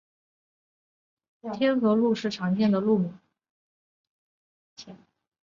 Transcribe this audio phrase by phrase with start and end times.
[1.53, 3.19] 天河路是常见的路名。